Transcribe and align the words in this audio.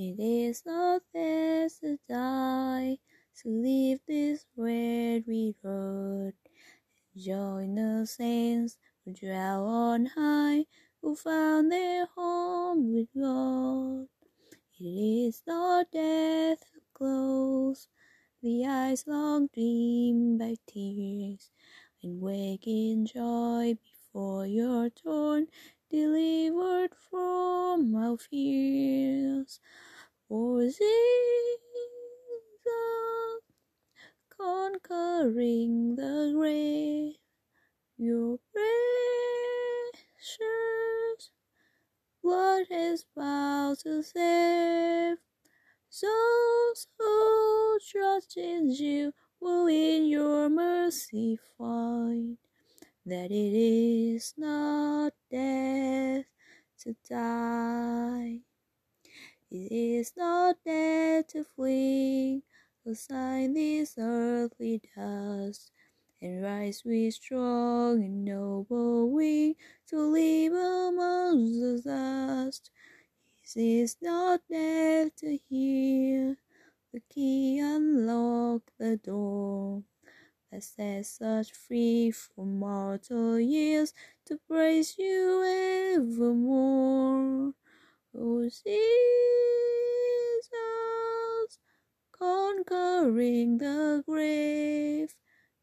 It 0.00 0.20
is 0.20 0.62
not 0.64 1.02
best 1.12 1.80
to 1.80 1.98
die, 2.08 2.98
to 3.42 3.48
leave 3.48 3.98
this 4.06 4.46
weary 4.54 5.56
road. 5.60 6.34
Join 7.16 7.74
the 7.74 8.06
saints 8.06 8.78
who 9.04 9.12
dwell 9.12 9.66
on 9.66 10.06
high, 10.06 10.66
who 11.02 11.16
found 11.16 11.72
their 11.72 12.06
home 12.14 12.92
with 12.94 13.08
God. 13.12 14.06
It 14.78 14.84
is 14.84 15.42
not 15.48 15.90
death 15.90 16.60
to 16.60 16.80
close 16.94 17.88
the 18.40 18.66
eyes 18.66 19.02
long 19.04 19.48
dimmed 19.52 20.38
by 20.38 20.54
tears, 20.68 21.50
and 22.04 22.20
wake 22.20 22.68
in 22.68 23.04
joy 23.04 23.76
before 23.82 24.46
your 24.46 24.90
throne, 24.90 25.48
delivered 25.90 26.90
from 27.10 27.94
our 27.94 28.18
fears. 28.18 29.60
For 30.28 30.62
Jesus, 30.62 30.78
conquering 34.36 35.96
the 35.96 36.32
grave, 36.36 37.14
your 37.96 38.38
precious 38.52 38.68
blood 42.22 42.66
has 42.70 43.06
vowed 43.16 43.78
to 43.80 44.02
save 44.02 45.16
those 46.02 46.86
who 46.98 47.78
trust 47.90 48.36
in 48.36 48.70
you 48.70 49.12
will 49.40 49.66
in 49.66 50.06
your 50.06 50.48
mercy 50.48 51.38
find 51.56 52.38
that 53.08 53.30
it 53.30 53.54
is 53.54 54.34
not 54.36 55.12
death 55.30 56.26
to 56.80 56.94
die. 57.08 58.40
It 59.50 59.72
is 59.72 60.12
not 60.14 60.56
death 60.64 61.28
to 61.28 61.44
flee 61.44 62.42
aside 62.86 63.54
this 63.54 63.94
earthly 63.96 64.82
dust 64.94 65.70
and 66.20 66.42
rise 66.42 66.82
with 66.84 67.14
strong 67.14 68.02
and 68.02 68.24
noble 68.26 69.10
wing 69.10 69.54
to 69.88 70.00
live 70.00 70.52
among 70.52 71.60
the 71.60 71.80
dust. 71.82 72.70
It 73.56 73.60
is 73.62 73.96
not 74.02 74.42
death 74.50 75.16
to 75.16 75.38
hear 75.48 76.36
the 76.92 77.00
key 77.08 77.58
unlock 77.58 78.62
the 78.78 78.98
door 78.98 79.82
that 80.50 80.62
sets 80.64 81.20
us 81.20 81.48
free 81.50 82.10
from 82.10 82.58
mortal 82.58 83.38
years 83.38 83.92
to 84.26 84.38
praise 84.48 84.96
you 84.98 85.42
evermore. 85.96 87.52
O 88.16 88.42
Jesus, 88.44 88.64
conquering 92.12 93.58
the 93.58 94.02
grave, 94.06 95.14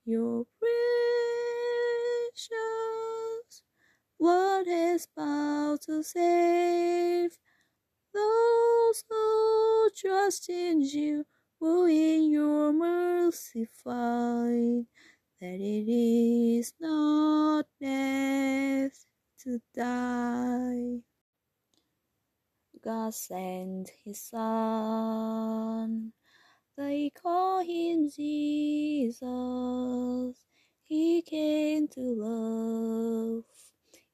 your 0.06 0.46
precious 0.60 0.84
blood 4.20 4.68
has 4.68 5.08
power 5.08 5.78
to 5.86 6.04
save 6.04 7.38
those 8.14 9.04
who 9.10 9.90
trust 9.96 10.50
in 10.50 10.82
you. 10.82 11.26
Will 11.60 11.86
in 11.86 12.32
your 12.32 12.74
mercy 12.74 13.68
find 13.84 14.86
that 15.40 15.56
it 15.56 15.90
is 15.90 16.74
not 16.80 17.66
death 17.82 19.06
to 19.44 19.62
die. 19.74 21.02
God 22.84 23.14
sent 23.14 23.90
his 24.04 24.22
son. 24.22 26.12
They 26.78 27.10
call 27.10 27.64
him 27.64 28.10
Jesus. 28.14 29.26
He 30.84 31.22
came 31.22 31.88
to 31.88 32.02
love, 32.02 33.46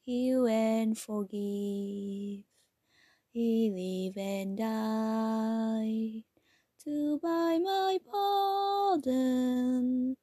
heal, 0.05 0.45
and 0.47 0.97
forgive. 0.97 2.43
He 3.33 3.71
lived 4.13 4.17
and 4.17 4.57
died 4.57 6.23
to 6.85 7.19
buy 7.21 7.59
my 7.63 7.99
pardon. 8.09 10.15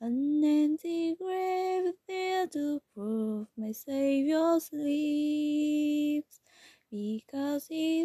An 0.00 0.44
empty 0.44 1.14
grave 1.14 1.92
there 2.08 2.46
to 2.48 2.80
prove 2.94 3.46
my 3.56 3.72
Savior 3.72 4.58
sleeps. 4.60 6.40
Because 6.90 7.66
he 7.68 8.04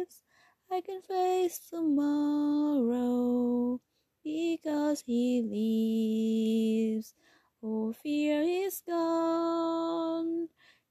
lives, 0.00 0.22
I 0.70 0.80
can 0.80 1.00
face 1.02 1.60
tomorrow. 1.70 3.80
Because 4.24 5.02
he 5.06 5.42
lives, 6.96 7.14
all 7.62 7.92
fear 7.92 8.42
is 8.42 8.82
gone. 8.86 10.48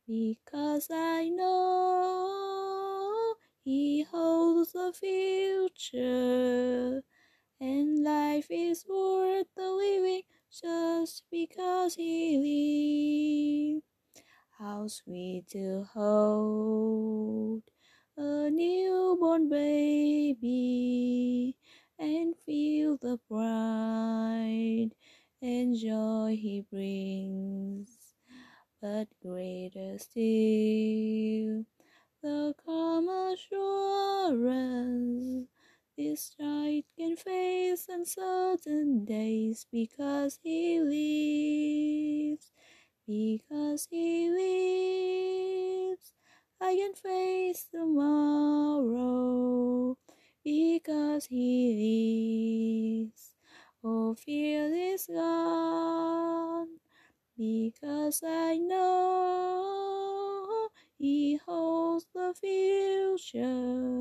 Because 0.08 0.88
I 0.92 1.28
know 1.28 3.17
he 3.68 4.02
holds 4.04 4.72
the 4.72 4.94
future, 4.94 6.24
and 7.60 8.02
life 8.02 8.48
is 8.50 8.86
worth 8.90 9.48
the 9.58 9.70
living 9.70 10.22
just 10.50 11.24
because 11.30 11.96
he 11.96 13.76
lives. 13.76 13.84
How 14.58 14.88
sweet 14.88 15.50
to 15.50 15.86
hold 15.94 17.64
a 18.16 18.50
newborn 18.50 19.50
baby 19.50 20.48
and 22.00 22.38
feel 22.38 22.96
the 22.96 23.20
pride 23.28 24.96
and 25.42 25.76
joy 25.76 26.38
he 26.42 26.62
brings. 26.72 28.16
But 28.82 29.10
greater 29.22 30.00
still, 30.00 31.67
assurance 34.38 35.48
this 35.98 36.36
child 36.38 36.84
can 36.98 37.16
face 37.16 37.88
uncertain 37.90 39.06
days 39.06 39.66
because 39.72 40.40
he 40.44 40.80
lives. 40.80 42.52
Because 43.08 43.88
he 43.90 44.30
lives, 44.30 46.14
I 46.62 46.76
can 46.76 46.94
face 46.94 47.66
tomorrow. 47.72 48.28
Because 50.44 51.26
he 51.26 53.10
lives, 53.10 53.34
all 53.84 54.14
fear 54.16 54.72
is 54.72 55.08
gone. 55.08 56.68
Because 57.38 58.24
I 58.26 58.58
know 58.58 60.70
he 61.00 61.40
holds 61.46 62.06
the 62.14 62.34
future, 62.34 63.97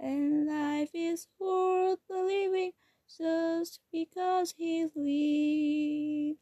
and 0.00 0.46
life 0.48 0.90
is 0.94 1.28
worth 1.38 1.98
living 2.08 2.72
just 3.18 3.80
because 3.92 4.54
he 4.56 4.86
lives. 4.96 6.38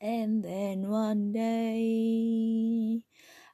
And 0.00 0.42
then 0.44 0.88
one 0.90 1.32
day 1.32 3.04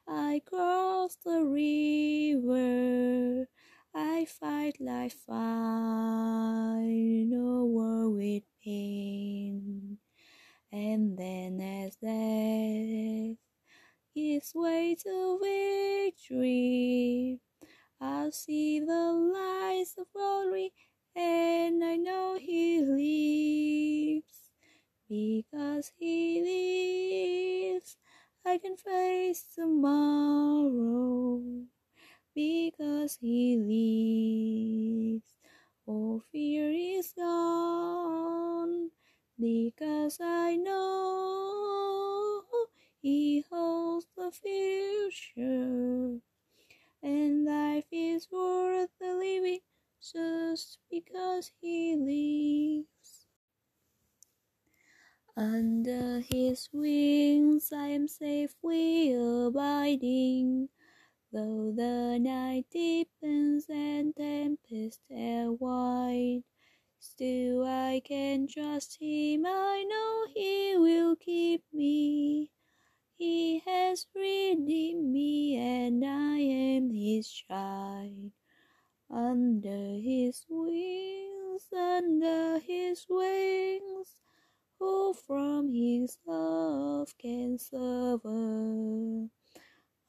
I 0.07 0.41
cross 0.45 1.17
the 1.25 1.45
river. 1.45 3.47
I 3.95 4.25
fight 4.25 4.77
like 4.81 5.13
a 7.33 7.65
world 7.65 8.15
with 8.17 8.43
pain. 8.63 9.97
And 10.71 11.17
then 11.17 11.59
as 11.61 11.95
death 11.97 13.37
gives 14.15 14.53
way 14.55 14.95
to 15.03 15.39
victory, 15.41 17.39
I'll 17.99 18.31
see 18.31 18.79
the 18.79 19.11
lights 19.13 19.95
of 19.97 20.07
glory, 20.13 20.73
and 21.15 21.83
I 21.83 21.95
know 21.97 22.37
He 22.39 22.81
lives. 22.81 24.45
Because 25.09 25.91
he 25.99 26.41
lives, 27.73 27.97
I 28.45 28.57
can 28.57 28.75
face 28.75 29.45
tomorrow. 29.55 31.41
Because 32.35 33.17
he 33.21 33.57
lives, 33.57 34.04
because 50.95 51.51
he 51.59 51.93
lives. 51.97 53.25
Under 55.35 56.21
his 56.21 56.69
wings 56.71 57.73
I 57.75 57.87
am 57.87 58.07
safely 58.07 59.13
abiding. 59.13 60.69
Though 61.33 61.73
the 61.75 62.17
night 62.17 62.67
deepens 62.71 63.65
and 63.69 64.15
tempests 64.15 65.03
are 65.11 65.51
wide, 65.51 66.43
still 66.97 67.65
I 67.65 68.01
can 68.05 68.47
trust 68.47 68.97
him. 69.01 69.45
I 69.45 69.83
know 69.89 70.27
he 70.33 70.77
will 70.77 71.17
keep 71.17 71.65
me. 71.73 72.51
He 73.17 73.61
has 73.65 74.07
redeemed 74.15 75.11
me, 75.11 75.57
and 75.57 76.05
I 76.05 76.39
am 76.39 76.89
his 76.89 77.29
child. 77.29 78.31
Under 79.09 79.97
his 80.01 80.45
wings, 80.49 81.67
under 81.71 82.59
his 82.59 83.05
wings, 83.09 84.15
who 84.79 85.13
from 85.13 85.71
his 85.73 86.17
love 86.25 87.13
can 87.17 87.57
suffer? 87.57 89.27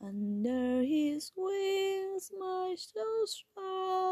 Under 0.00 0.82
his 0.82 1.32
wings 1.36 2.30
my 2.38 2.74
soul 2.78 3.26
shall 3.26 4.05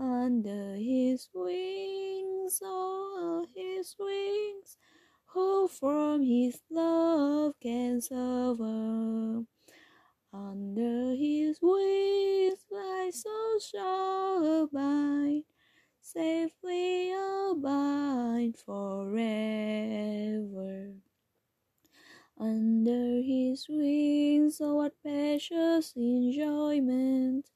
Under 0.00 0.76
his 0.76 1.28
wings, 1.34 2.62
all 2.64 3.44
his 3.54 3.94
wings, 3.98 4.78
who 5.26 5.68
from 5.68 6.22
his 6.22 6.58
love 6.70 7.52
can 7.60 8.00
suffer? 8.00 9.44
Under 10.32 11.14
his 11.14 11.58
wings 11.60 12.64
my 12.70 13.10
soul 13.12 13.58
shall 13.60 14.62
abide, 14.62 15.42
safely 16.00 17.12
abide 17.12 18.56
forever. 18.56 19.34
Under 22.38 23.20
his 23.20 23.66
wings, 23.68 24.62
oh 24.62 24.76
what 24.76 24.94
precious 25.02 25.92
enjoyment! 25.94 27.50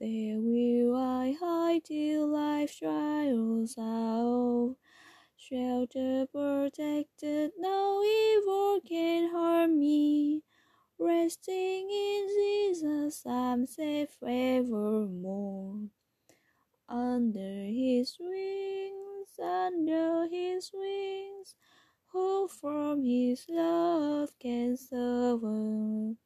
There 0.00 0.40
will 0.40 0.96
I 0.96 1.36
hide 1.38 1.84
till 1.84 2.28
life's 2.28 2.78
trials 2.78 3.74
are. 3.76 4.74
Shelter 5.36 6.26
protected, 6.32 7.52
no 7.58 8.02
evil 8.02 8.80
can 8.80 9.30
harm 9.30 9.78
me. 9.78 10.42
Resting 10.98 11.90
in 11.90 12.28
Jesus, 12.34 13.26
I'm 13.26 13.66
safe 13.66 14.16
evermore. 14.26 15.90
Under 16.88 17.64
his 17.66 18.16
wings, 18.18 19.38
under 19.38 20.26
his 20.28 20.70
wings, 20.72 21.56
who 22.06 22.48
from 22.48 23.04
his 23.04 23.44
love 23.50 24.30
can 24.38 24.78
suffer? 24.78 26.16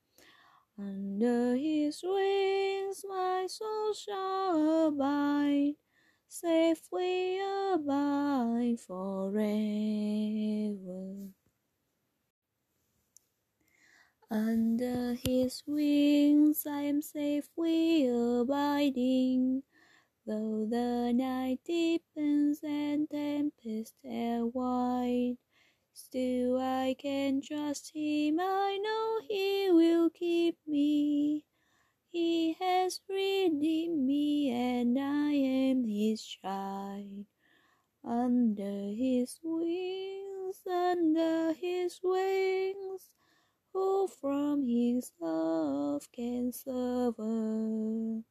Under 0.76 1.54
his 1.54 2.02
wings 2.02 3.04
my 3.08 3.46
soul 3.48 3.94
shall 3.94 4.88
abide, 4.88 5.74
safely 6.26 7.38
abide 7.38 8.80
forever. 8.80 9.44
Under 14.28 15.14
his 15.14 15.62
wings 15.64 16.66
I 16.66 16.80
am 16.82 17.02
safely 17.02 18.08
abiding, 18.08 19.62
though 20.26 20.66
the 20.68 21.12
night 21.12 21.60
deepens 21.64 22.60
and 22.64 23.08
tempests 23.08 23.94
are 24.04 24.46
wide. 24.46 25.36
Still 25.96 26.58
I 26.58 26.96
can 26.98 27.40
trust 27.40 27.92
him, 27.94 28.40
I 28.40 28.78
know 28.82 29.20
he 29.28 29.70
will 29.70 30.10
keep 30.10 30.58
me. 30.66 31.44
He 32.10 32.54
has 32.54 33.00
redeemed 33.08 34.04
me, 34.04 34.50
and 34.50 34.98
I 34.98 35.30
am 35.32 35.84
his 35.84 36.20
child. 36.24 37.26
Under 38.04 38.92
his 38.92 39.38
wings, 39.40 40.62
under 40.66 41.52
his 41.52 42.00
wings, 42.02 43.14
who 43.72 44.08
from 44.08 44.66
his 44.66 45.12
love 45.20 46.10
can 46.10 46.50
suffer? 46.50 48.24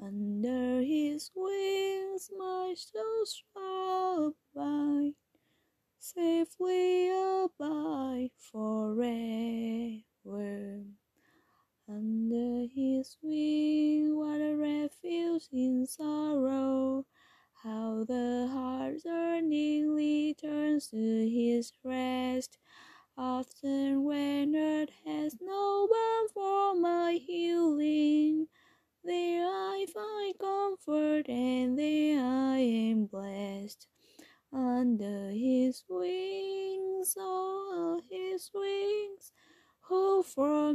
Under 0.00 0.80
his 0.82 1.30
wings 1.36 2.30
my 2.36 2.74
soul 2.76 3.24
shall 3.26 4.34
abide, 4.54 5.14
safely 6.00 7.10
abide 7.10 8.30
forever. 8.50 10.02
Under 11.88 12.66
his 12.74 13.18
wing, 13.20 14.16
what 14.16 14.40
a 14.40 14.56
refuge 14.56 15.48
in 15.52 15.86
sorrow, 15.86 17.04
how 17.62 18.04
the 18.04 18.48
heart 18.50 19.02
yearningly 19.04 20.34
turns 20.40 20.88
to 20.88 20.96
his 21.28 21.72
rest. 21.84 21.99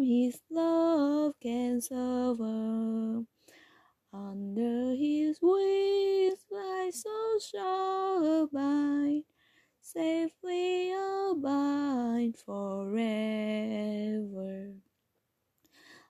His 0.05 0.39
love 0.51 1.33
can 1.41 1.81
suffer? 1.81 3.23
Under 4.13 4.93
his 4.95 5.39
wings 5.41 6.45
my 6.51 6.91
soul 6.93 7.39
shall 7.39 8.43
abide, 8.43 9.23
safely 9.81 10.91
abide 10.91 12.37
forever. 12.37 13.15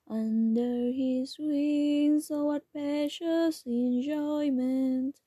Under 0.07 0.91
his 0.91 1.37
wings, 1.39 2.29
oh 2.29 2.47
what 2.47 2.69
precious 2.73 3.63
enjoyment! 3.65 5.21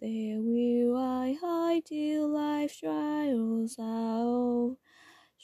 There 0.00 0.40
will 0.40 0.96
I 0.96 1.36
hide 1.38 1.84
till 1.84 2.28
life's 2.28 2.78
trials 2.78 3.76
are 3.78 4.20
over. 4.20 4.76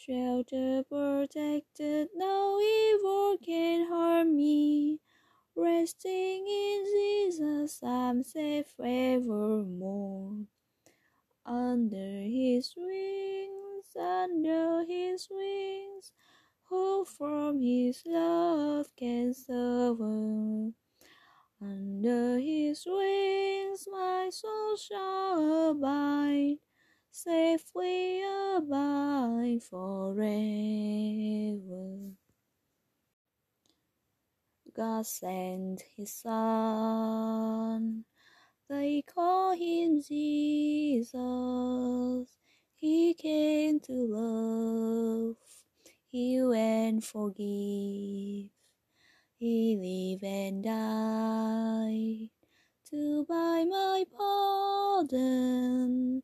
Shelter 0.05 0.83
protected, 0.91 2.09
no 2.17 2.59
evil 2.61 3.37
can 3.39 3.87
harm 3.87 4.35
me. 4.35 4.99
Resting 5.55 6.45
in 6.45 6.85
Jesus, 6.93 7.81
I'm 7.85 8.25
safe 8.25 8.75
evermore. 8.81 10.39
Under 11.47 12.23
his 12.23 12.75
wings, 12.77 13.95
under 13.97 14.85
his 14.89 15.29
wings, 15.31 16.11
who 16.65 17.05
from 17.05 17.61
his 17.61 18.03
love 18.05 18.89
can 18.97 19.33
suffer? 19.33 20.73
Under 21.61 22.41
his 22.41 22.83
wings 22.85 23.87
my 23.89 24.31
soul 24.33 24.77
shall 24.77 25.71
abide, 25.71 26.57
safely 27.13 28.23
abide 28.57 29.63
forever. 29.63 30.25
God 34.75 35.07
sent 35.07 35.83
his 35.95 36.15
son, 36.15 38.05
they 38.71 39.03
call 39.03 39.55
him 39.55 40.01
Jesus. 40.03 41.13
He 42.75 43.13
came 43.15 43.81
to 43.81 43.93
love, 43.93 45.37
heal 46.11 46.53
and 46.55 47.05
forgive. 47.05 48.49
He 49.39 49.77
lived 49.77 50.25
and 50.25 50.65
died 50.65 52.31
to 52.91 53.27
buy 53.29 53.65
my 53.69 54.05
pardon. 54.17 56.23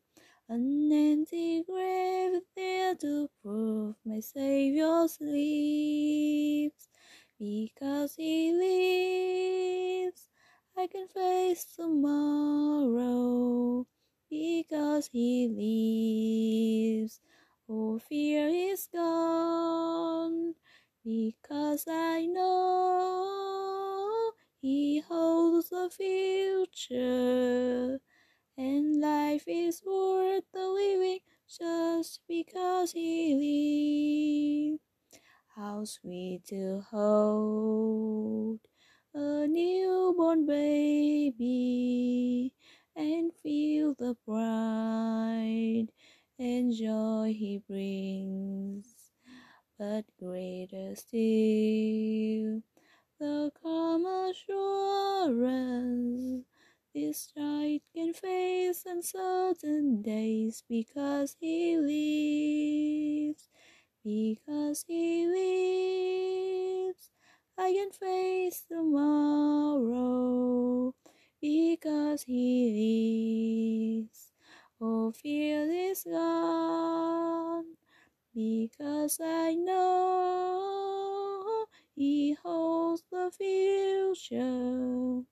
An 0.51 0.91
empty 0.91 1.61
grave 1.61 2.41
there 2.55 2.95
to 2.95 3.29
prove 3.43 3.93
my 4.03 4.19
Savior 4.19 5.07
sleeps. 5.07 6.87
Because 7.37 8.15
he 8.15 8.51
lives, 10.01 10.27
I 10.75 10.87
can 10.87 11.07
face 11.07 11.65
tomorrow. 11.75 13.05
Because 14.27 15.09
he 15.13 16.97
lives, 16.97 17.19
all 17.67 17.99
fear 17.99 18.47
is 18.49 18.87
gone. 18.91 20.55
Because 21.05 21.85
I 21.87 22.25
know 22.25 24.31
he 24.59 25.01
holds 25.07 25.69
the 25.69 25.91
future. 25.91 27.99
And 28.59 29.01
life 29.01 29.45
is 29.47 29.81
worth 29.83 30.43
the 30.53 30.67
living 30.67 31.21
just 31.47 32.21
because 32.27 32.91
he 32.91 34.69
lives. 34.75 34.81
How 35.55 35.85
sweet 35.85 36.43
to 36.47 36.81
hold 36.91 38.59
a 39.13 39.47
newborn 39.47 40.45
baby 40.45 42.53
and 42.95 43.33
feel 43.33 43.93
the 43.95 44.15
pride 44.25 45.87
and 46.37 46.73
joy 46.73 47.33
he 47.37 47.59
brings. 47.59 48.95
But 49.77 50.05
greater 50.19 50.95
still, 50.95 51.19
face 58.99 59.13
uncertain 59.15 60.01
days 60.01 60.63
because 60.67 61.37
he 61.39 61.77
lives. 61.77 63.47
Because 64.03 64.83
he 64.87 65.25
lives, 66.87 67.09
I 67.57 67.71
can 67.73 67.91
face 67.91 68.63
tomorrow. 68.67 69.85
Because 71.41 72.23
he 72.23 74.01
lives, 74.03 74.33
all 74.81 75.11
fear 75.11 75.65
is 75.69 76.03
gone. 76.03 77.65
Because 78.35 79.19
I 79.23 79.55
know 79.55 81.65
he 81.95 82.35
holds 82.43 83.03
the 83.11 83.31
future. 83.31 85.23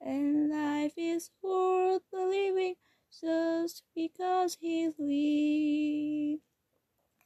And 0.00 0.48
life 0.50 0.94
is 0.96 1.30
worth 1.42 2.02
living 2.12 2.74
just 3.20 3.82
because 3.94 4.56
he 4.60 4.90
lives. 4.98 6.42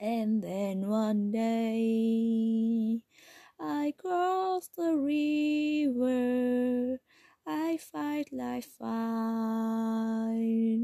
And 0.01 0.43
then 0.43 0.89
one 0.89 1.31
day 1.31 3.01
I 3.61 3.95
cross 3.99 4.69
the 4.77 4.97
river. 4.97 6.99
I 7.47 7.77
fight 7.79 8.29
like 8.33 8.65
fight 8.65 8.89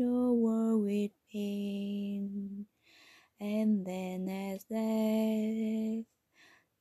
over 0.03 0.79
with 0.79 1.13
pain. 1.33 2.67
And 3.41 3.87
then 3.87 4.29
as 4.29 4.65
death 4.65 6.05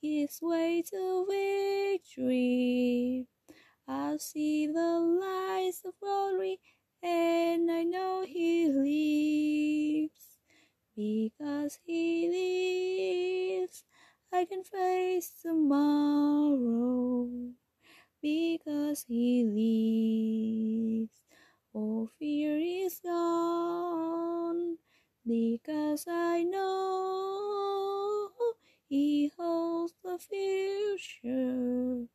gives 0.02 0.40
way 0.42 0.84
to 0.90 1.26
victory, 1.30 2.47
He 19.08 19.44
lives, 21.00 21.24
all 21.74 22.10
fear 22.20 22.58
is 22.58 23.00
gone. 23.00 24.78
Because 25.26 26.06
I 26.10 26.44
know 26.44 28.30
He 28.90 29.32
holds 29.38 29.94
the 30.04 30.20
future. 30.20 32.08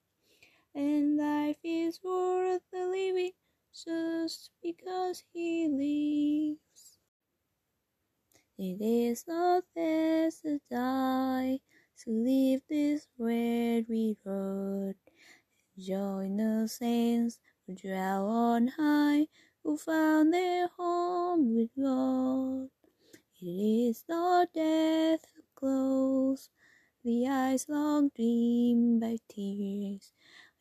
And 0.74 1.16
life 1.16 1.58
is 1.64 2.00
worth 2.04 2.62
the 2.70 2.86
living 2.86 3.32
just 3.72 4.50
because 4.62 5.24
He 5.32 5.68
lives. 5.68 6.98
It 8.58 8.80
is 8.80 9.24
not 9.26 9.64
best 9.74 10.42
to 10.42 10.60
die, 10.70 11.60
to 12.04 12.10
leave 12.10 12.41
saints 16.68 17.38
who 17.66 17.74
dwell 17.74 18.28
on 18.28 18.68
high, 18.68 19.26
who 19.62 19.76
found 19.76 20.32
their 20.32 20.68
home 20.76 21.54
with 21.54 21.70
God. 21.76 22.68
It 23.40 23.46
is 23.46 24.04
not 24.08 24.52
death 24.52 25.24
close 25.54 26.50
the 27.04 27.26
eyes 27.28 27.66
long 27.68 28.10
dreamed 28.14 29.00
by 29.00 29.16
tears, 29.28 30.12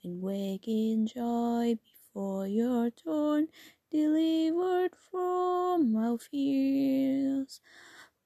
and 0.04 0.22
wake 0.22 0.68
in 0.68 1.06
joy 1.06 1.76
before 1.76 2.48
your 2.48 2.90
throne, 2.90 3.48
delivered 3.92 4.92
from 5.12 5.96
our 5.96 6.18
fears. 6.18 7.62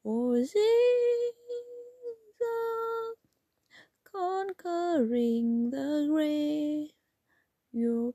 For 0.01 0.37
Jesus, 0.37 0.55
conquering 4.09 5.69
the 5.71 6.07
grave, 6.09 6.91
your 7.75 8.13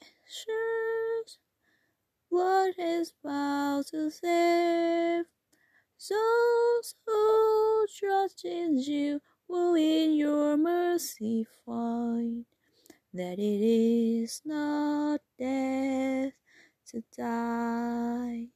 precious 0.00 0.08
blood 2.30 2.72
has 2.78 3.12
vowed 3.22 3.84
to 3.86 4.10
save. 4.10 5.26
Those 6.08 6.94
who 7.06 7.86
trust 7.98 8.46
in 8.46 8.78
you 8.78 9.20
will 9.46 9.74
in 9.74 10.14
your 10.14 10.56
mercy 10.56 11.46
find 11.66 12.46
that 13.12 13.38
it 13.38 13.42
is 13.42 14.40
not 14.46 15.20
death 15.38 16.32
to 16.90 17.04
die. 17.14 18.46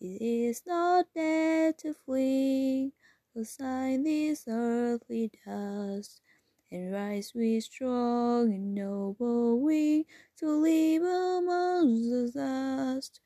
It 0.00 0.22
is 0.22 0.62
not 0.66 1.06
death 1.14 1.76
to 1.82 1.94
flee 1.94 2.94
aside 3.36 4.04
this 4.04 4.44
earthly 4.48 5.30
dust 5.46 6.20
and 6.70 6.92
rise 6.92 7.32
with 7.34 7.64
strong 7.64 8.52
and 8.52 8.74
noble 8.74 9.60
wing 9.60 10.04
to 10.38 10.48
live 10.48 11.02
among 11.02 12.10
the 12.10 12.30
dust. 12.32 13.20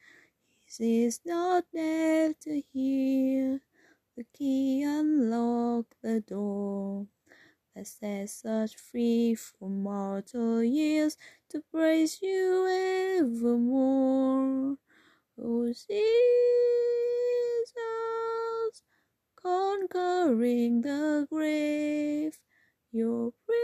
It 0.80 0.84
is 0.84 1.20
not 1.24 1.64
death 1.72 2.40
to 2.40 2.62
hear 2.72 3.60
the 4.16 4.24
key 4.32 4.82
unlock 4.82 5.86
the 6.02 6.20
door 6.20 7.06
that 7.74 7.86
sets 7.86 8.44
us 8.44 8.72
free 8.72 9.34
from 9.34 9.82
mortal 9.82 10.62
years 10.62 11.16
to 11.50 11.62
praise 11.72 12.20
you 12.22 12.66
evermore. 13.20 14.76
O 15.36 15.66
Jesus, 15.66 15.90
conquering 19.34 20.82
the 20.82 21.26
grave, 21.30 22.38
your 22.94 23.32
precious 23.44 23.58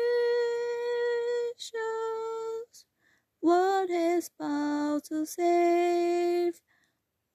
blood 3.40 3.88
has 3.88 4.28
vowed 4.36 5.04
to 5.04 5.24
save 5.24 6.60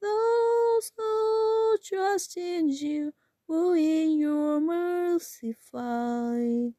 those 0.01 0.91
who 0.97 1.77
trust 1.83 2.35
in 2.35 2.67
you. 2.69 3.13
Will 3.47 3.73
in 3.73 4.17
your 4.17 4.59
mercy 4.59 5.55
find 5.71 6.73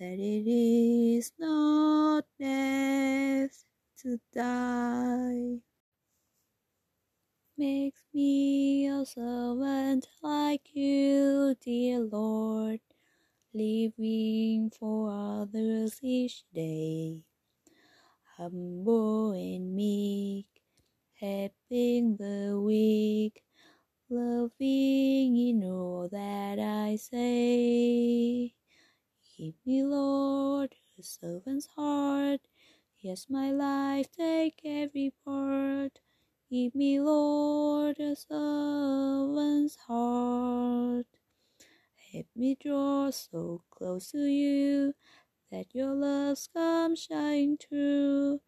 that 0.00 0.18
it 0.18 0.48
is 0.50 1.32
not 1.38 2.24
death 2.40 3.64
to 4.02 4.18
die 4.34 5.60
makes 7.58 8.02
me 8.12 8.86
a 8.88 9.04
servant 9.06 10.06
like 10.22 10.74
you, 10.74 11.54
dear 11.62 12.00
Lord, 12.00 12.80
living 13.56 14.70
for 14.70 15.10
others 15.10 15.98
each 16.02 16.44
day, 16.54 17.24
humble 18.36 19.32
and 19.32 19.74
meek, 19.74 20.46
helping 21.20 22.16
the 22.16 22.60
weak, 22.60 23.42
loving 24.10 25.36
in 25.36 25.64
all 25.64 26.08
that 26.12 26.58
I 26.58 26.96
say. 26.96 28.54
Give 29.38 29.54
me, 29.66 29.82
Lord, 29.84 30.74
a 30.98 31.02
servant's 31.02 31.66
heart. 31.76 32.40
Yes, 33.00 33.26
my 33.30 33.50
life, 33.52 34.08
take 34.16 34.60
every 34.64 35.12
part. 35.24 36.00
Give 36.50 36.74
me, 36.74 37.00
Lord, 37.00 38.00
a 38.00 38.16
servant's 38.16 39.76
heart. 39.76 41.06
Let 42.16 42.24
me 42.34 42.56
draw 42.58 43.10
so 43.10 43.60
close 43.68 44.10
to 44.12 44.24
you 44.24 44.94
that 45.52 45.66
your 45.74 45.92
love's 45.92 46.48
come 46.50 46.96
shine 46.96 47.58
through. 47.58 48.40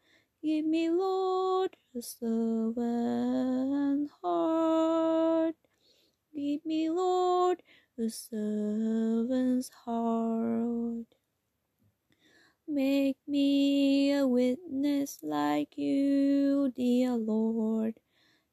Give 0.42 0.64
me, 0.64 0.88
Lord, 0.88 1.76
a 1.94 2.00
servant 2.00 4.10
heart. 4.22 5.54
Give 6.34 6.64
me, 6.64 6.88
Lord, 6.88 7.62
a 7.98 8.08
servant's 8.08 9.68
heart. 9.84 11.04
Make 12.66 13.18
me 13.26 14.14
a 14.14 14.26
witness 14.26 15.18
like 15.22 15.76
you, 15.76 16.72
dear 16.75 17.16
Lord, 17.16 18.00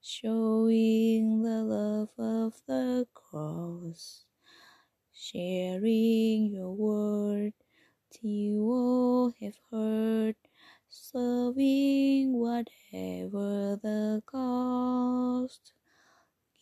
showing 0.02 1.42
the 1.42 1.64
love 1.64 2.10
of 2.18 2.62
the 2.68 3.08
cross, 3.14 4.25
sharing 5.26 6.52
your 6.54 6.72
word 6.72 7.54
till 8.12 8.30
you 8.30 8.62
all 8.72 9.34
have 9.42 9.58
heard, 9.72 10.36
serving 10.88 12.32
whatever 12.38 13.80
the 13.82 14.22
cost. 14.28 15.74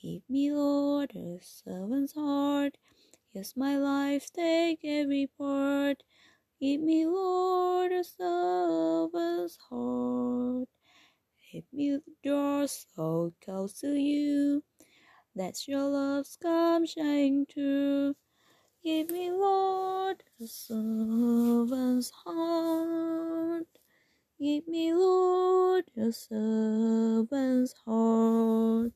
Give 0.01 0.21
me, 0.29 0.51
Lord, 0.53 1.11
a 1.13 1.39
servant's 1.41 2.13
heart. 2.13 2.77
Here's 3.33 3.57
my 3.57 3.77
life, 3.77 4.29
take 4.33 4.79
every 4.85 5.29
part. 5.37 6.01
Give 6.61 6.79
me, 6.79 7.05
Lord, 7.05 7.91
a 7.91 8.03
servant's 8.05 9.57
heart. 9.69 10.69
Let 11.53 11.63
me 11.73 11.99
draw 12.23 12.65
so 12.65 13.33
close 13.43 13.73
to 13.81 13.93
you 13.93 14.63
that 15.35 15.67
your 15.67 15.83
love's 15.83 16.37
come 16.41 16.85
shining 16.85 17.45
through. 17.45 18.15
Give 18.83 19.11
me, 19.11 19.31
Lord, 19.31 20.23
a 20.41 20.47
servant's 20.47 22.11
heart. 22.25 23.67
Give 24.39 24.67
me, 24.67 24.93
Lord, 24.93 25.85
your 25.95 26.11
servant's 26.13 27.75
heart. 27.85 28.93